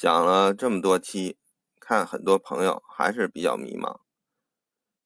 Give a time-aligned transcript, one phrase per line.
[0.00, 1.38] 讲了这么多期，
[1.80, 3.98] 看很多朋友还是比较迷茫。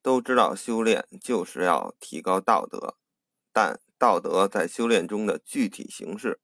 [0.02, 2.98] 都知道修炼就是要提高道德，
[3.54, 6.42] 但道德在修炼中的具体形式，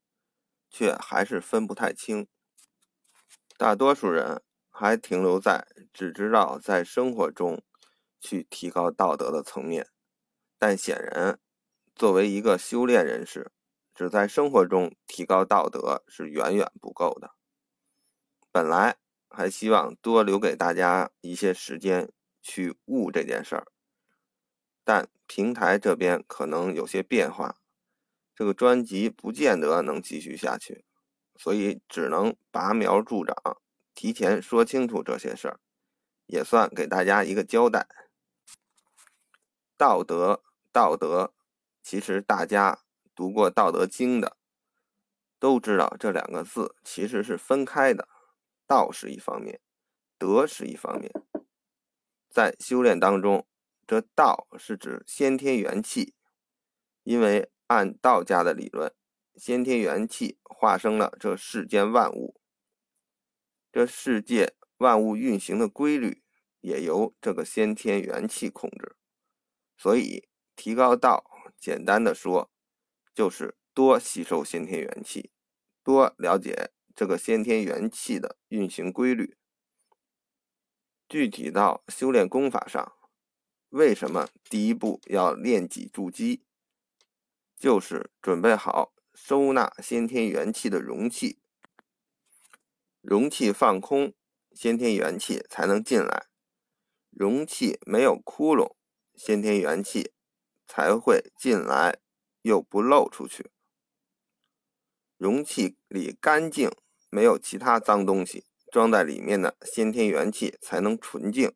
[0.71, 2.27] 却还是分不太清。
[3.59, 7.63] 大多数人还停留在只知道在生活中
[8.19, 9.91] 去提高道德的层面，
[10.59, 11.39] 但显然，
[11.95, 13.53] 作为一个修炼人士，
[13.95, 17.35] 只在生活中提高道德是远远不够的。
[18.51, 18.97] 本来
[19.29, 23.67] 还希望多留给大家一些时间去悟这件事儿，
[24.85, 27.57] 但平台这边可能有些变化，
[28.35, 30.85] 这个专辑不见得能继续下去，
[31.37, 33.37] 所以只能拔苗助长，
[33.95, 35.61] 提前说清楚这些事儿，
[36.27, 37.87] 也算给大家一个交代。
[39.77, 40.43] 道德，
[40.73, 41.35] 道德，
[41.83, 42.81] 其实大家
[43.15, 44.37] 读过《道德经》的
[45.39, 48.09] 都知道，这两个字其实是分开的。
[48.69, 49.61] 道是一方面，
[50.19, 51.11] 德是一方面。
[52.29, 53.49] 在修炼当中，
[53.87, 56.15] 这道是指先天元气，
[57.03, 58.95] 因为按道家的理论，
[59.35, 62.39] 先天元气化生了这世间万物，
[63.73, 66.23] 这世界万物运行的规律
[66.61, 68.97] 也由这个先天元气控制。
[69.77, 71.25] 所以，提高道，
[71.59, 72.51] 简单的说，
[73.15, 75.33] 就是多吸收先天元气，
[75.83, 76.73] 多了解。
[76.99, 79.37] 这个先天元气的运行规律，
[81.09, 82.97] 具体到修炼功法上，
[83.69, 86.43] 为什么第一步要练脊筑基？
[87.57, 91.39] 就是准备好收纳先天元气的容器，
[93.01, 94.13] 容器放空，
[94.51, 96.27] 先天元气才能进来；
[97.11, 98.75] 容器没有窟窿，
[99.15, 100.11] 先天元气
[100.67, 102.01] 才会进来
[102.43, 103.53] 又不漏出去。
[105.17, 106.69] 容器里干净。
[107.11, 111.53] 没有其他脏东西装在里面的先天元气才能纯净。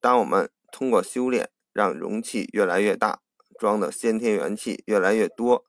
[0.00, 3.22] 当我们通过修炼让容器越来越大，
[3.58, 5.66] 装的先天元气越来越多，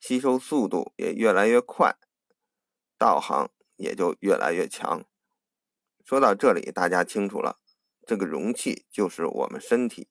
[0.00, 1.96] 吸收速度也越来越快，
[2.98, 5.04] 道行也就越来越强。
[6.04, 7.58] 说到这里，大家清楚了，
[8.06, 10.08] 这个容器就是我们身体。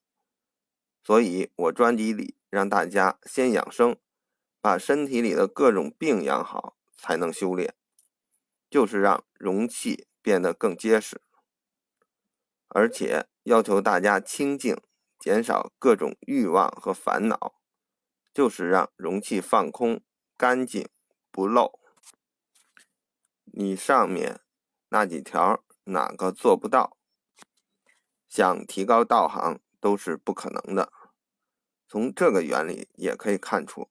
[1.04, 3.98] 所以我专辑里让大家先养生，
[4.62, 7.74] 把身体里的各种病养好，才能修炼。
[8.70, 11.22] 就是让容器变得更结实，
[12.68, 14.76] 而且要求大家清静，
[15.20, 17.56] 减少各种欲望和烦恼，
[18.34, 20.02] 就是让容器放空、
[20.36, 20.88] 干净、
[21.32, 21.80] 不漏。
[23.46, 24.42] 你上面
[24.90, 26.98] 那几条哪个做不到？
[28.28, 30.92] 想提高道行都是不可能的。
[31.88, 33.90] 从这个原理也可以看出，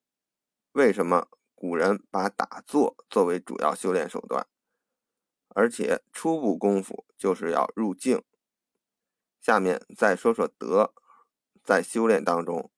[0.73, 4.47] 为什么古人把打坐作为主要修炼手段。
[5.57, 8.23] 而且初步功夫就是要入静。
[9.41, 10.93] 下面再说说德，
[11.65, 12.71] 在修炼当中，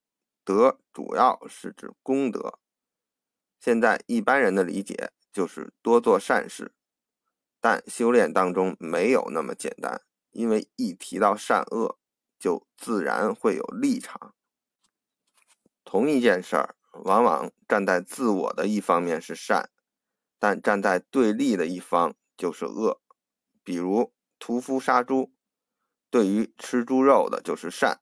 [0.45, 2.61] 德主要是指功德。
[3.59, 6.71] 现在一般人的理解就是多做善事，
[7.61, 11.99] 但修炼当中没有那么简单，因为一提到善恶，
[12.39, 14.37] 就自然会有立场。
[15.85, 19.69] 同一件事儿，往往站在自我的一方面是善，
[20.39, 22.15] 但站在对立的一方。
[22.39, 23.03] 就是恶，
[23.63, 25.35] 比如屠夫杀猪，
[26.09, 28.01] 对于吃猪肉的就是善，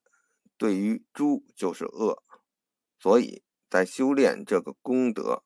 [0.56, 2.22] 对于猪就是恶。
[3.00, 5.42] 所以在修炼这个功德，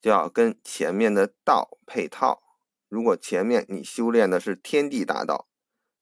[0.00, 2.42] 就要跟前面的道配套。
[2.88, 5.48] 如果前面你修炼的是天地大道，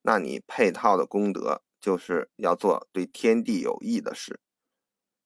[0.02, 4.36] 那你配套的功德就是要做对天地有益的事；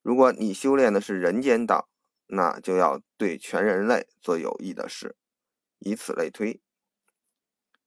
[0.01, 1.89] 如果你修炼的是人间道，
[2.25, 5.15] 那就要对全人类做有益的事，
[5.79, 6.61] 以此类推。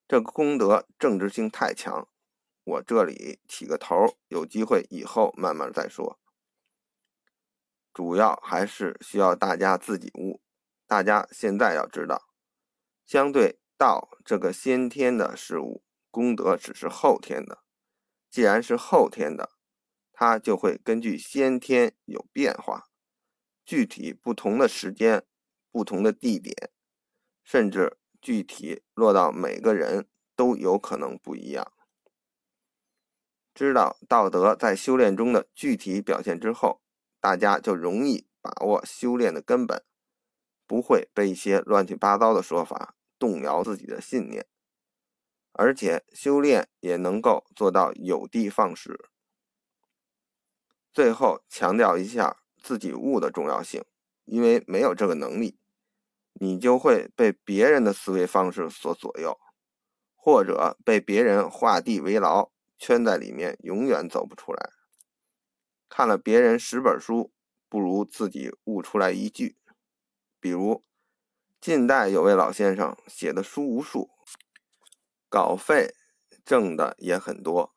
[0.06, 2.06] 这个功德政治性太强，
[2.62, 6.20] 我这里起个头，有机会以后慢慢再说。
[7.94, 10.42] 主要还是需要大家自己悟。
[10.86, 12.28] 大家现在要知道，
[13.06, 17.64] 相对道这个先天的事物，功德只是后天的。
[18.30, 19.52] 既然是后天的，
[20.12, 22.90] 它就会根据先天有变化，
[23.64, 25.24] 具体不同的时间、
[25.70, 26.70] 不同的地点，
[27.42, 27.96] 甚至。
[28.24, 31.70] 具体落到每个人都有可能不一样。
[33.52, 36.80] 知道道德在修炼中的具体表现之后，
[37.20, 39.84] 大家就容易把握修炼的根本，
[40.66, 44.46] 不会被一些乱七八糟的说法动摇自己的信念，
[45.52, 48.98] 而且修炼也能够做到有的放矢。
[50.94, 53.84] 最后强调一下自己悟的重要性，
[54.24, 55.58] 因为没有这个能力。
[56.34, 59.38] 你就会被别人的思维方式所左右，
[60.16, 64.70] 或者被别人画地为牢，圈在里面，永远走不出来。
[65.88, 67.32] 看了别人十本书，
[67.68, 69.56] 不如自己悟出来一句。
[70.40, 70.84] 比如，
[71.60, 74.10] 近代有位老先生写的书无数，
[75.28, 75.94] 稿费
[76.44, 77.74] 挣的也很多，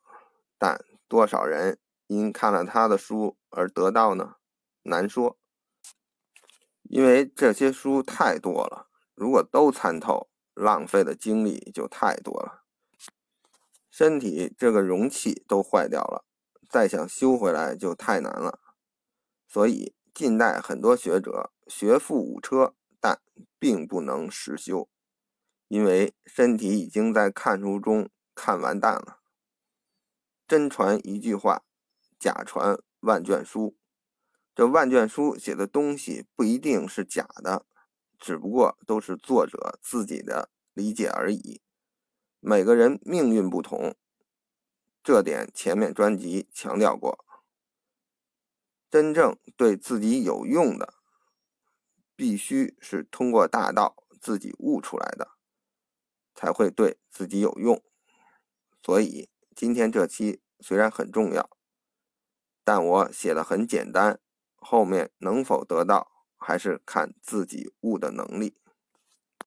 [0.58, 1.78] 但多少人
[2.08, 4.34] 因看了他的书而得到呢？
[4.82, 5.38] 难说。
[6.88, 12.64] 因为这些书太多了，如果都参透，浪费的精力就太多了。
[13.90, 16.24] 身体这个容器都坏掉了，
[16.68, 18.60] 再想修回来就太难了。
[19.46, 23.20] 所以近代很多学者学富五车，但
[23.58, 24.88] 并不能实修，
[25.68, 29.20] 因为身体已经在看书中看完蛋了。
[30.46, 31.64] 真传一句话，
[32.18, 33.77] 假传万卷书。
[34.58, 37.64] 这万卷书写的东西不一定是假的，
[38.18, 41.62] 只不过都是作者自己的理解而已。
[42.40, 43.94] 每个人命运不同，
[45.04, 47.24] 这点前面专辑强调过。
[48.90, 50.94] 真正对自己有用的，
[52.16, 55.36] 必须是通过大道自己悟出来的，
[56.34, 57.80] 才会对自己有用。
[58.82, 61.48] 所以今天这期虽然很重要，
[62.64, 64.18] 但我写的很简单。
[64.58, 68.54] 后面能否得到，还是看自己悟的能力。